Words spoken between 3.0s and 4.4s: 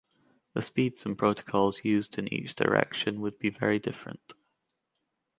would be very different.